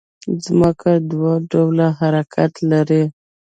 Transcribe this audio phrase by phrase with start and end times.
[0.45, 3.03] ځمکه دوه ډوله حرکت لري